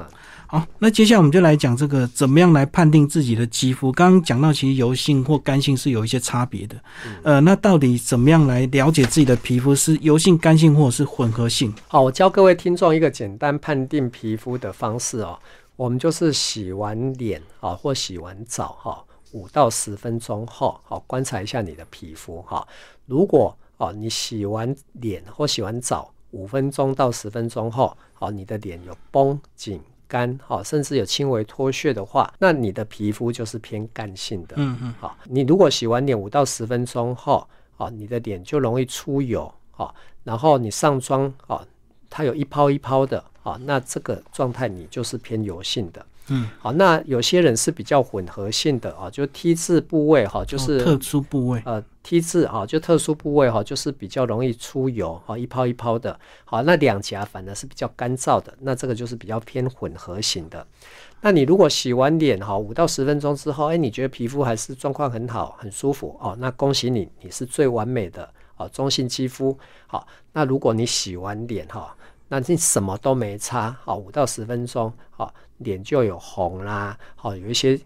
[0.48, 3.92] 好，那接下来我们就来讲这个怎么样来判定自己的肌肤。
[3.92, 6.76] 刚刚讲到，其实油性或干性是有一些差别的。
[7.24, 11.74] 呃，那到底怎么样来了解自己的皮肤是油性、干性或者是混合性？
[11.88, 15.40] 好，我教各位听众一个简单判定皮肤的方式哦。
[15.78, 22.68] 我们就是洗完脸啊，或洗完澡哈，五到十分钟后，好观察一下你的皮肤哈。
[23.06, 34.56] 如果哦，你洗完脸或洗完澡五分钟到十分钟后，好，你的脸有绷紧、干，好，甚至有轻微脱屑的话，那你的皮肤就是偏干性的。
[34.58, 41.66] 嗯嗯，好，你如果洗完脸五到十分钟后，哦，你的脸就容易出油，哦，然后你上妆，哦，
[42.10, 46.06] 它有一泡一泡的，哦，那这个状态你就是偏油性的。
[46.28, 56.18] 嗯，好，那有些人是比较混合性的啊，就 T 字部位哈，就是特殊部位，呃 T 字啊，就特殊部位哈，就是比较容易出油哈，一泡一泡的。
[56.46, 60.66] 好，那两颊反而是比较干燥的，那这个就是比较偏混合型的。
[61.22, 69.58] 那你如果洗完脸哈，五到十分钟之后，哎，你觉得皮肤还是状况很好，很舒服哦，那恭喜你，你是最完美的哦，中性肌肤。
[69.88, 71.96] 好，那如果你洗完脸哈，
[72.32, 75.32] 那你什么都没擦，好，五到十分钟，好。
[75.62, 77.80] 脸就有红啦，好有一些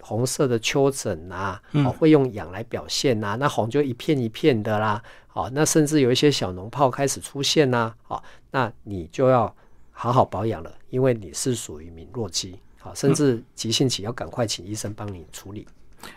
[0.00, 9.56] 红色的丘疹呐，哦会用痒来表现呐，那红就一片一片的啦，好那甚至有一些小脓泡开始出现啦，好那你就要
[9.92, 15.66] 好好保养了，因为你是属于敏弱肌，好甚至急性期要赶快请医生帮你处理。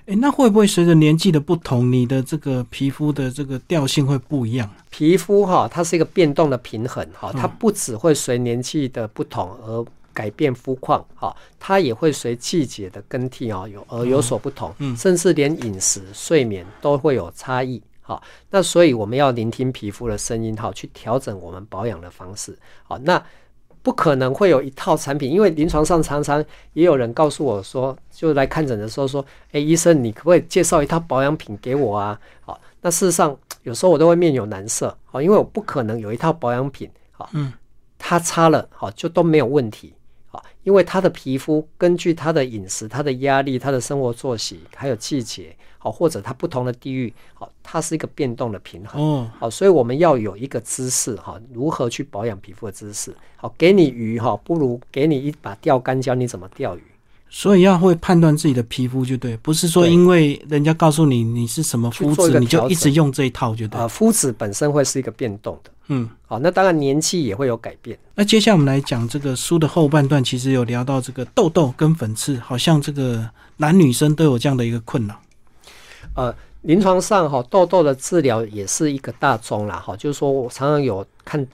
[0.05, 4.69] 哎，那会不会随着年纪的不同，你的这个皮肤的这个调性会不一样？
[4.89, 9.85] 皮肤哈，它是一个变动的平衡哈，它不只会随年纪的不同而。
[10.15, 23.19] 改变肤况，哈，它也会随季节的更替哦，有而有所不同，嗯，甚至连饮食、睡眠都会有差异，好，那所以我们要聆听皮肤的声音，哈，去调整我们保养的方式，好，那
[23.83, 32.17] 不可能会有一套产品，因为临床上常常也有人告诉我说，就来看诊的时候说，哎，医生，你可不可以介绍一套保养品给我啊？
[32.41, 37.51] 好，那事实上有时候我都会面有难色，好，因为我不可能有一套保养品，好，嗯，
[37.99, 39.93] 它擦了，好就都没有问题。
[40.63, 49.01] 因为他的皮肤根据他的饮食、他的压力、他的生活作息，还有季节，好或者他不同的地域，好，它是一个变动的平衡。
[49.01, 53.13] 哦，好，所以我们要有一个知识，哈，如何去保养皮肤的知识。
[53.35, 56.83] 好，给你鱼，哈，不如给你一把钓竿，教你怎么钓鱼。
[57.29, 63.81] 所以要会判断自己的皮肤就对，不是说因为人家告诉你你是什么肤质，你就一直用这一套就对。
[63.81, 65.71] 啊，肤质本身会是一个变动的。
[65.87, 67.97] 嗯，好，那当然年纪也会有改变。
[68.15, 75.19] 那接下来我们来讲这个书的后半段，其实有聊到这个痘痘跟粉刺，好像这个男女生都有这样的一个困扰。
[76.15, 79.75] 呃，临床上哈，痘痘的治疗也是一个大宗啦。
[79.75, 81.45] 哈，就是说我常常有看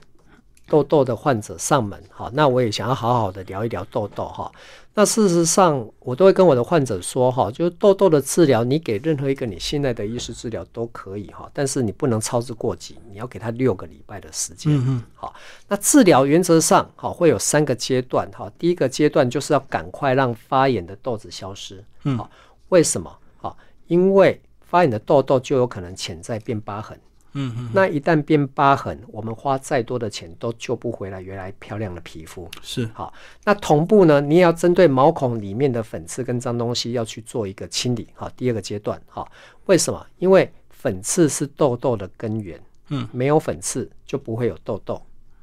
[0.68, 4.50] 痘痘的患者上门，哈，那我也想要好好的聊一聊痘痘哈。
[4.92, 15.32] 那事实上，我都会跟我的患者说，哈，就是痘痘的治疗，你给任何一个你信赖的医师治疗都可以，哈，但是你不能操之过急，你要给他六个礼拜的时间，嗯好，
[15.68, 22.28] 那治疗原则上，哈，会有三个阶段，哈，第一个阶段就是要赶快让发炎的痘子消失，嗯，好，
[22.70, 23.16] 为什么？
[23.38, 26.98] 好，因为发炎的痘痘就有可能潜在变疤痕。
[27.32, 32.48] 嗯嗯，那一旦变疤痕，我们花再多的钱都救不回来原来漂亮的皮肤。
[32.62, 33.12] 是好，
[33.44, 38.08] 那同步呢，你也要针对毛孔里面的粉刺跟脏东西要去做一个清理。
[38.14, 39.30] 好，第二个阶段，好，
[39.66, 40.04] 为什么？
[40.18, 42.60] 因为粉刺是痘痘的根源。
[42.92, 45.00] 嗯，没有粉刺就不会有痘痘。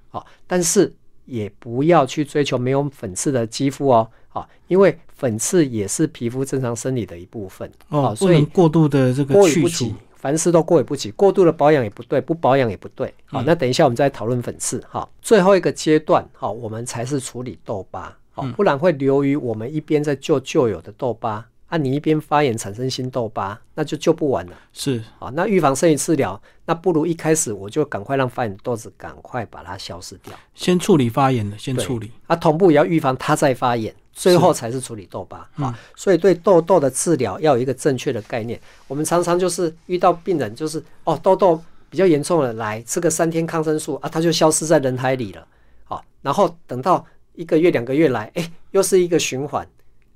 [0.09, 4.09] 好，但是也不要去追求没有粉刺的肌肤哦。
[4.27, 7.71] 好，因为粉刺也是皮肤正常生理的一部分。
[7.87, 9.93] 哦，不能过度的这个去除。
[10.19, 13.13] 凡事都过也不及，过度的保养也不对，不保养也不对。
[13.25, 14.83] 好，那等一下我们再讨论粉刺。
[14.89, 18.15] 好，最后一个阶段，好，我们才是处理痘疤。
[18.31, 24.53] 好，不然会流于我们一边在救旧有的痘疤，啊，你一边发炎产生新痘疤，那就救不完了。
[24.73, 32.11] 是，啊，那预防胜于治疗，那不如一开始我就赶快让发炎痘子赶快把它消失掉，先处理发炎的，先处理。
[32.27, 33.93] 啊，同步也要预防它再发炎。
[34.13, 38.59] 最后才是处理痘疤啊，所以对痘痘的治疗要有一个正确的概念。
[38.87, 45.47] 我们常常就是遇到病人，就是哦痘痘比较严重了，来吃个三天抗生素啊，它就消失在人海里了。
[45.83, 49.67] 好，然后等到一个月两个月来，哎，又是一个循环。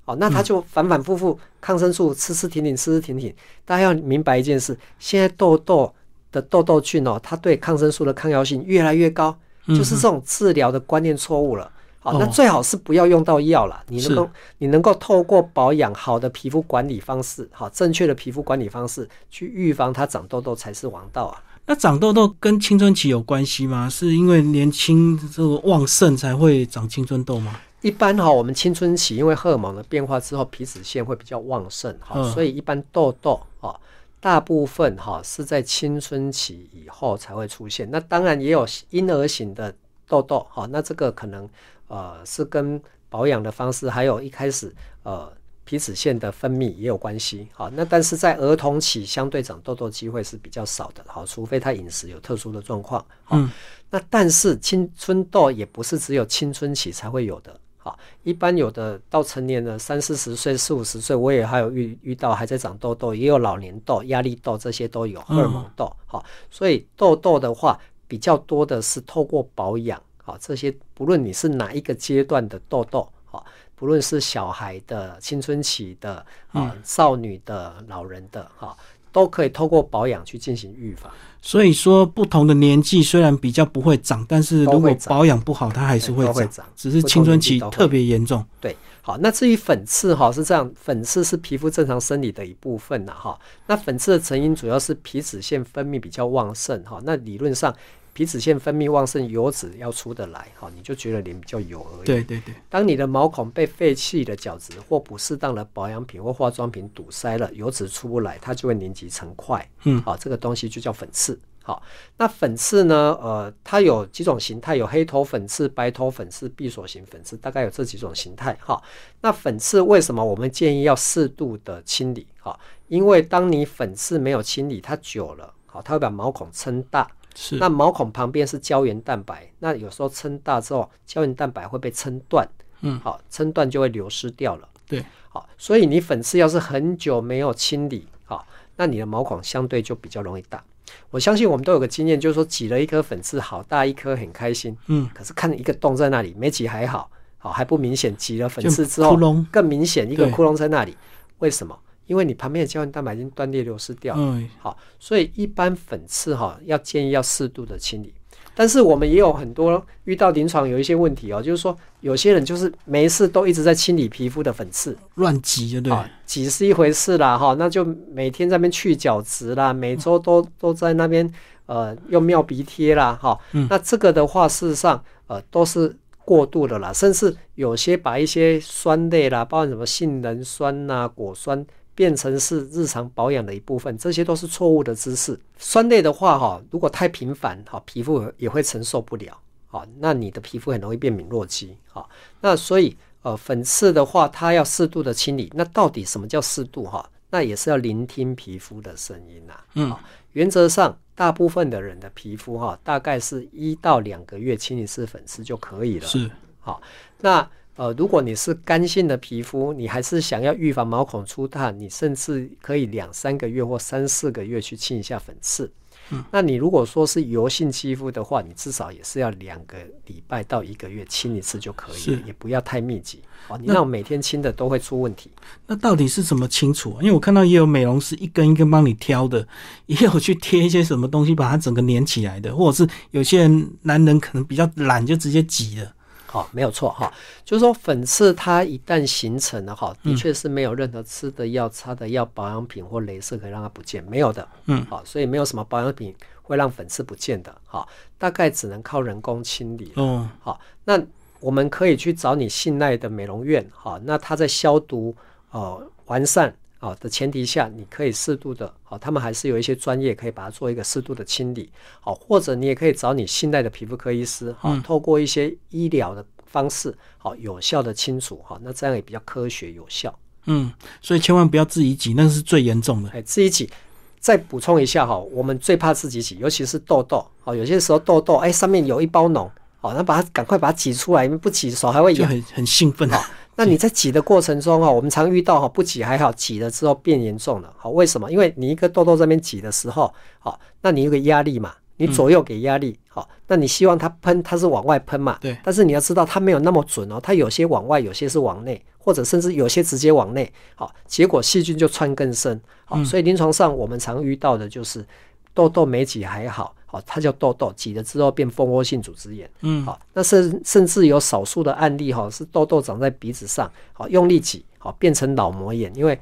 [0.04, 3.32] 好，那他就反反复复抗生素吃吃停停，吃吃停停。
[3.64, 5.92] 大家要明白一件事，现在痘痘
[6.32, 9.36] 的痘痘菌哦，它对抗生素的抗药性越来越高，
[9.68, 11.70] 就是这种治疗的观念错误了。
[12.00, 13.80] 好，那最好是不要用到药了。
[13.86, 21.40] 你能够，你能够透过保养好的皮肤管理方式，好正确的皮肤管理方式，去预防它长痘痘才是王道啊。
[21.64, 23.88] 那长痘痘跟青春期有关系吗？
[23.88, 27.54] 是因为年轻这个旺盛才会长青春痘吗？
[27.82, 33.78] 一般哈，我们青春期因为荷尔蒙的变化之后，皮脂腺会比较旺盛，哈，所以一般痘痘啊，
[34.20, 37.90] 大部分哈是在青春期以后才会出现。
[37.90, 39.74] 那当然也有婴儿型的
[40.08, 41.48] 痘痘，哈，那这个可能。
[41.88, 45.30] 呃，是跟保养的方式，还有一开始呃
[45.62, 47.46] 皮脂腺的分泌也有关系。
[47.52, 51.04] 好，那但是在儿童期相对长痘痘机会是比较少的。
[51.06, 53.04] 好，除非他饮食有特殊的状况。
[53.28, 53.50] 嗯，
[53.90, 57.60] 那但是青春痘也不是只有青春期才会有的。
[57.84, 65.92] 好，一般有的到成年的三四十岁、四五十岁，我也还有遇遇到还在长痘痘，也有老年痘、压力痘，这些都有荷尔蒙痘。
[66.06, 67.76] 好，所以痘痘的话
[68.06, 70.00] 比较多的是透过保养。
[70.22, 73.44] 好，这些不论你是哪一个阶段的痘痘，好，
[73.74, 78.76] 不论是小孩的、青春期的、啊少女的、老人的，哈，
[79.10, 81.12] 都可以透过保养去进行预防。
[81.42, 86.64] 所以说，不同的年纪虽然比较不会长，但是如果保养不好，它还是会长。
[86.76, 88.42] 只是青春期特别严重。
[88.60, 93.38] 对，好，那至于粉刺哈是这样，粉刺是皮肤正常生理的一部分呐哈。
[93.66, 96.98] 那粉刺的成因主要是皮脂腺分泌比较旺盛哈。
[97.04, 97.74] 那理论上。
[98.14, 102.06] 皮脂腺分泌旺盛，油脂要出得来，哈，你就觉得脸比较油而已。
[102.06, 102.54] 对对对。
[102.68, 109.66] 当你的毛孔被废弃的角质或不适当的保养品或化妆品堵塞了，油脂出不来，它就会凝集成块。
[109.84, 111.40] 嗯，好，这个东西就叫粉刺。
[111.64, 111.80] 好，
[112.16, 113.16] 那粉刺呢？
[113.22, 118.52] 呃，它有几种形态，有黑头粉刺、白头粉刺、闭锁型粉刺，大概有这几种形态。
[118.60, 118.82] 哈，
[119.20, 122.26] 那粉刺为什么我们建议要适度的清理？
[122.40, 122.58] 哈，
[122.88, 127.08] 因为当你粉刺没有清理，它久了，好，它会把毛孔撑大。
[127.34, 132.48] 是，那毛孔旁边是胶原蛋白，那有时候撑大之后，胶原蛋白会被撑断，
[132.80, 134.68] 嗯，好，撑断就会流失掉了。
[134.86, 140.62] 对，好，所以你粉刺要是很久没有清理，好，那你的毛孔相对就比较容易大。
[141.10, 149.16] 我相信我们都有个经验，就是说挤了一颗粉刺，好大一颗，很开心，嗯，可是看一个洞在那里，没挤还好，好还不明显，挤了粉刺之后，
[149.50, 150.96] 更明显一个窟窿在那里，
[151.38, 151.78] 为什么？
[152.06, 158.12] 因为你旁边的胶原蛋白已经断裂流失掉，嗯，好，所以一般粉刺哈要建议要适度的清理。
[158.54, 165.96] 但是我们也有很多遇到临床有一些问题哦，就是说有些人就是没事都一直在清理皮肤的粉刺，乱挤就对，
[166.26, 167.82] 挤是一回事啦哈，那就
[168.12, 171.32] 每天在那边去角质啦，每周都都在那边
[171.64, 173.38] 呃用妙鼻贴啦哈，
[173.70, 181.64] 那这个的话事实上呃都是过度的啦，甚至有些把一些酸类啦，包括什么杏仁酸呐、果酸。
[181.94, 185.38] 变成是日常保养的一部分，这些都是错误的知识。
[185.58, 192.08] 酸类的话，哈，如果太频繁，哈，皮肤也会承受不了，好，那你的皮肤很容易变敏弱肌，好，
[192.40, 195.52] 那所以，呃，粉刺的话，它要适度的清理。
[195.54, 196.84] 那到底什么叫适度？
[196.84, 199.54] 哈，那也是要聆听皮肤的声音呐。
[199.74, 199.94] 嗯，
[200.32, 206.06] 原则上，大部分的人的皮肤，哈，大概是一到两个月清一次粉刺就可以了。
[206.06, 206.30] 是，
[206.60, 206.80] 好，
[207.20, 207.46] 那。
[207.76, 215.72] 呃，如果你是干性的皮肤，你还是想要预防毛孔粗大，你甚至可以两三个月或三四个月去清一下粉刺。
[216.10, 223.22] 嗯，那你如果说是油性肌肤的话，你至少也是要两个礼拜到一个月清一次就可以了，也不要太密集。
[223.48, 225.30] 哦，你那种每天清的都会出问题。
[225.66, 226.98] 那到底是怎么清除？
[227.00, 229.46] 因为我看到也有美容师一根一根帮你挑的，
[229.86, 235.94] 也有去贴一些什么东西把它整个粘起来的，或者是有些人男人可能比较懒，就直接挤了。
[236.32, 237.12] 好，没有错哈，
[237.44, 244.48] 就是说粉刺它一旦形成了哈，的确是没有任何吃的药、擦的药、保养品或镭射可以让它不见，没有的。
[244.64, 247.54] 嗯，好，所以没有什么保养品会让粉刺不见的。
[247.66, 249.92] 好，大概只能靠人工清理。
[249.96, 250.98] 哦，好，那
[251.38, 255.14] 我们可以去找你信赖的美容院，好，那它在消毒、
[255.50, 256.54] 哦完善。
[256.82, 261.70] 好的前提下，你可以适度的，好，他们还是有一些专业可以把它做一个适度的清理，
[262.00, 270.12] 好，或者你也可以找你信赖的皮肤科医师，好，透过一些医疗的方式，好，有效的清除，哈，那这样也比较科学有效。
[270.46, 273.10] 嗯，所以千万不要自己挤，那是最严重的。
[273.10, 273.70] 哎，自己挤，
[274.18, 279.48] 再补充一下哈，我们最怕自己挤，尤其是痘痘，哦，有些时候痘痘，哎，上面有一包脓，
[279.80, 283.24] 好，那把它赶快把它挤出来，因为不挤手还会痒，很很兴奋哈。
[283.64, 287.72] 那你在挤的过程中哈，我们常遇到哈，不挤还好，挤了之后变严重了。
[287.76, 288.28] 好，为什么？
[288.28, 295.38] 因为你一个痘痘这边挤的时候，好，那你有个压力嘛，你左右给压力，好，那你希望它喷，它是往外喷嘛？
[295.40, 295.56] 对。
[295.62, 302.60] 但是你要知道，它没有那么准哦，它有些往外，有些是往内，或者甚至有些直接往内，好，结果细菌就穿更深。
[302.84, 305.06] 好，所以临床上我们常遇到的就是
[305.54, 306.74] 痘痘没挤还好。
[306.92, 309.50] 哦，它叫痘痘，挤了之后变蜂窝性组织炎。
[309.62, 316.16] 嗯，好，那甚甚至有少数的案例哈，是痘痘长在鼻子上，好用力挤，好变成脑膜炎，因为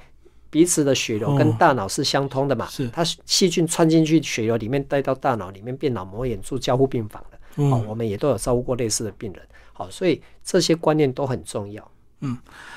[0.49, 7.69] 鼻子的血流跟大脑是相通的嘛，是它细菌穿进去血流里面带到大脑里面变脑膜炎，住交互病房的。
[7.69, 9.43] 好，我们也都有照顾过类似的病人。
[9.73, 11.91] 好，所以这些观念都很重要。
[12.23, 12.37] 嗯，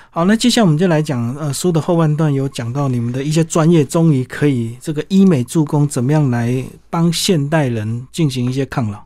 [0.09, 9.03] 好，那接下来我们就来讲，呃，书的后半段有讲到你们的一些专业，终于可以这个医美助攻怎么样来帮现代人进行一些抗老。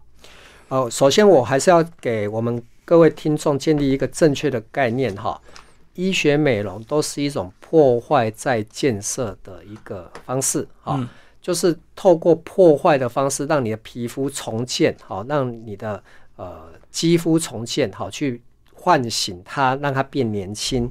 [0.67, 5.41] 哦，首先我还是要给我们各位听众建立一个正确的概念哈，
[5.95, 11.09] 医学美容都是一种破坏再建设的一个方式啊，
[11.41, 16.03] 就是透过破坏的方式让你的皮肤重建，好，让你的
[16.35, 18.39] 呃肌肤重建，好去。
[18.87, 20.89] 唤醒它，让它变年轻。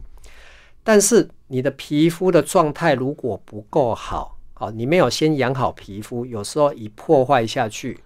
[0.84, 7.98] 但是你的皮肤的状态如果不够好，好，你没有先养好皮肤，有时候一破坏下去，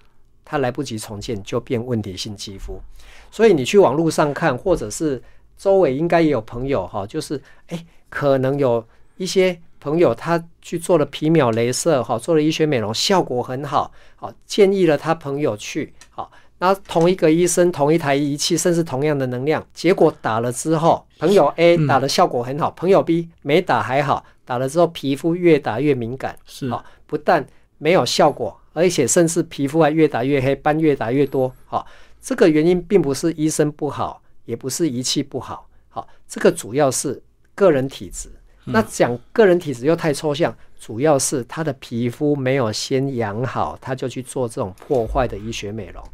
[0.45, 2.80] 它来不及重建就变问题性肌肤。
[3.32, 5.20] 所以你去网络上看，或者是
[5.59, 8.86] 周围应该也有朋友哈，就是诶，可能有
[9.16, 16.30] 一些朋友他去做了皮秒镭射，哈，做了医学美容，效果很好，好，建议了他朋友去，好。
[16.62, 27.46] 那同一个医生，同一台仪器，甚至同样的能量，结果打了之后，朋友 A 打的效果很好，朋友 B 没打还好，打了之后皮肤越打越敏感，是啊，不但
[27.78, 31.50] 没有效果，而且甚至皮肤还越打越黑，斑越打越多。
[31.64, 31.86] 好，
[32.20, 37.22] 这个原因并不是医生不好，也不是仪器不好，好，这个主要是
[37.54, 38.28] 个人体质。
[38.66, 46.04] 那讲个人体质又太抽象，主要是他的皮肤没有先养好，他就去做这种破坏的医学美容。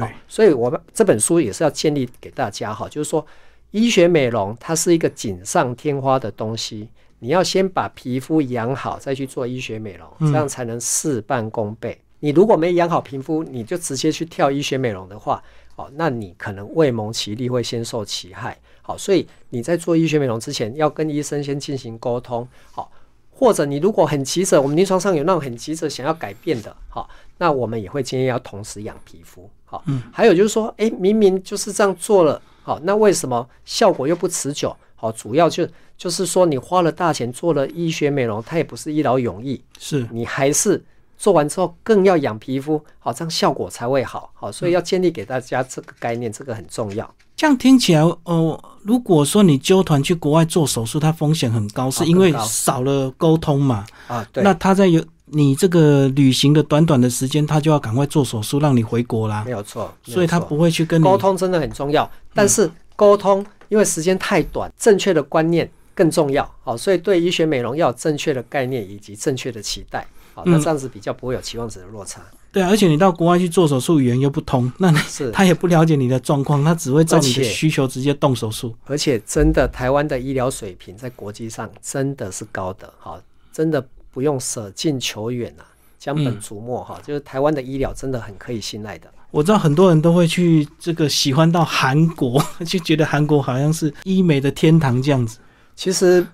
[0.00, 3.24] 对，所以我们这本书也是要建立给大家哈，就是说，
[3.70, 6.88] 医学美容它是一个锦上添花的东西，
[7.18, 11.98] 你要先把皮肤养好，再去做医学美容，这样才能事半功倍。
[12.20, 15.42] 你如果没养好皮肤，你就直接去跳医学美容的话，
[15.76, 18.58] 哦，那你可能未蒙其利，会先受其害。
[18.82, 22.46] 好，所以你在做医学美容之前，要跟医生先进行沟通。
[22.70, 22.90] 好。
[23.36, 34.74] 或者你如果很急着，我们临床上有那种很急着想要改变的，好，那我们也会建议要同时养皮肤，好，嗯，还有就是说，哎，明明就是这样做了，好，那为什么效果又不持久？
[34.94, 35.66] 好，主要就
[35.98, 40.80] 就是说你花了大钱做了医学美容，它也不是一劳永逸，是你还是
[41.18, 47.12] 做完之后更要养皮肤，好，这样效果才会好，好，所以要建立给大家这个概念，这个很重要。
[47.34, 53.84] 这样听起来，哦，如果说你纠团去国外做手术，它风险很高，是因为少了沟通嘛？
[54.06, 54.44] 啊，对。
[54.44, 59.42] 那他在有你这个旅行的短短的时间，他就要赶快做手术，让你回国啦。
[59.44, 62.08] 没有错，所以他不会去跟你沟通，真的很重要。
[62.34, 66.48] 但是沟通，因为时间太短，正确的观念更重要。
[66.62, 70.06] 好，所以对医学美容要有正确的概念以及正确的期待。
[70.34, 72.20] 好，那这样子比较不会有期望值的落差。
[72.52, 78.76] 对啊，而且你到国外去做手术，语言又不通，那是 他也不了解你的状况，他只会照你的需求直接动手术。
[78.86, 83.20] 而且真的，台湾的医疗水平在国际上真的是高的，好，
[83.52, 85.66] 真的不用舍近求远啊，
[85.98, 89.12] 将本逐末哈，就是台湾的医疗真的很可以信赖的。
[89.30, 95.40] 我知道很多人都会去这个喜欢到韩国， 就觉得韩国好像是医美的天堂这样子。
[95.74, 96.26] 其实。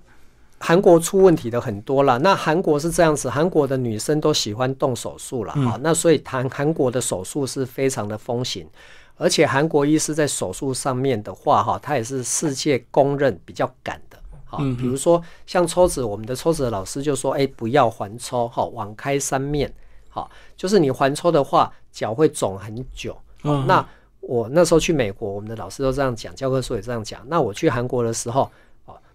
[0.63, 8.69] 韩国出问题的很多了，那韩国是这样子，韩国的女生都喜欢动手术了，好，那所以谈韩国的手术是非常的风行，
[9.17, 14.19] 而且韩国医师在手术上面的话，哈，他也是世界公认比较敢的，
[14.51, 19.73] 好，比如说像抽脂，我们的抽脂老师就说，哎，不要环抽，好，网开三面，
[20.09, 23.17] 好，就是你环抽的话，脚会肿很久，
[23.67, 23.87] 那
[24.21, 28.51] 我那时候去美国，我们的老师都这样讲，教科书也这样讲，那我去韩国的时候。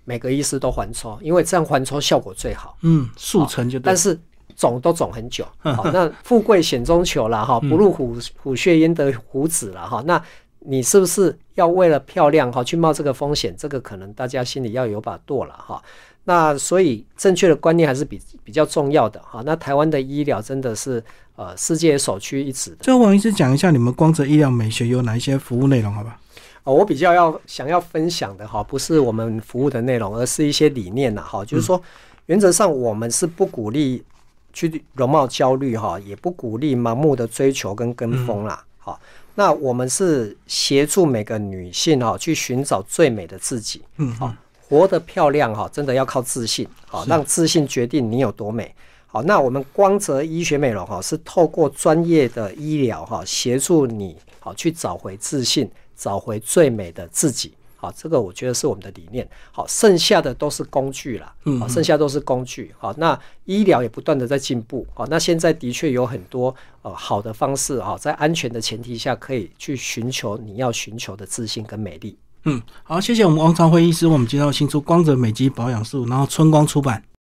[0.07, 2.77] 每个医师都环抽，因为这样环抽效果最好。
[2.83, 3.79] 嗯，速成就。
[3.79, 4.15] 但是
[4.55, 5.43] 肿都肿很久。
[5.57, 10.03] 好，那富贵险中求了哈，不入虎虎穴焉得虎子了哈。
[10.05, 10.23] 那
[10.65, 13.55] 你是不是要为了漂亮哈去冒这个风险？
[13.57, 15.81] 这个可能大家心里要有把舵了哈。
[16.25, 19.43] 那所以正确的观念还是比比较重要的哈。
[19.45, 21.03] 那台湾的医疗真的是
[21.35, 22.77] 呃世界首屈一指的。
[22.81, 26.19] 最后，王医师讲一下你们光泽医疗美学有哪一些服务内容，好吧？
[26.63, 31.45] 哦，我比较要想要分享的哈，不是我们服务的内容，而是一些理念呐哈。
[31.45, 31.79] 就是说，
[32.25, 34.03] 原则上我们是不鼓励
[34.51, 38.65] 去容貌焦虑哈，也不鼓励盲目的追求跟跟风啦。
[38.79, 38.99] 好，
[39.35, 43.81] 那我们是协助每个女性哈，去寻找最美的自己。
[43.97, 44.33] 嗯，好，
[44.67, 46.67] 活得漂亮哈，真的要靠自信。
[46.87, 48.73] 好，让自信决定你有多美。
[49.05, 55.69] 好，那我们光泽医学美容哈，是透过专业的医疗哈，协助你好去找回自信。
[55.97, 57.53] 找回最美的自己，
[57.85, 59.27] 好，这个我觉得是我们的理念。
[59.51, 62.73] 好，剩下的都是工具了，好，剩下都是工具。
[62.79, 72.17] 好，那医疗也不断的在进步，好，那现在的确有很多呃好的方式啊，在安全的前提下，可以去寻求你要寻求的自信跟美丽。
[72.45, 77.03] 嗯，好，谢谢我们王长辉医师，我们介绍新出光泽美肌保养术，然后春光出版。